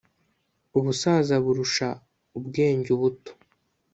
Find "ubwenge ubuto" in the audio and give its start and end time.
2.37-3.31